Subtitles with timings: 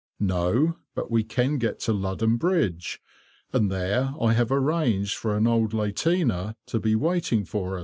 [0.19, 2.99] "No, but we can get to Ludham Bridge,
[3.53, 7.79] and there I have arranged for an old lateener to be waiting for us."